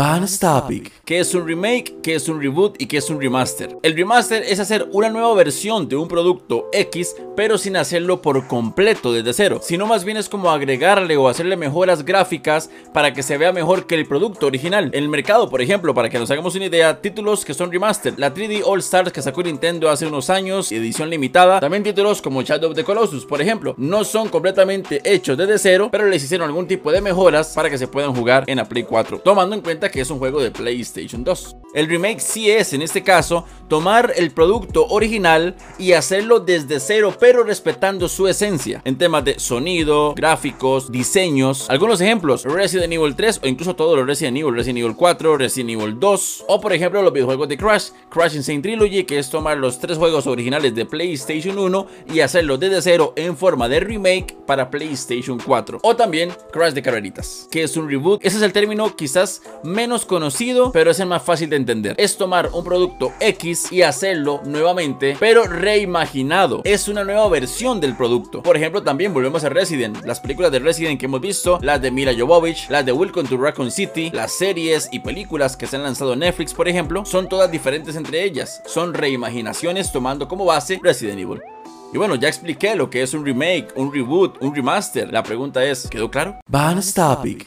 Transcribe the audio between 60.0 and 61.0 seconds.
conocido, pero es